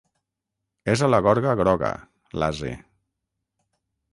És 0.93 1.03
a 1.07 1.09
la 1.11 1.19
gorga 1.27 1.53
groga, 1.61 1.91
l'ase. 2.45 2.73